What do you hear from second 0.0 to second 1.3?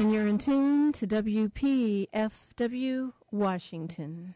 And you're in tune to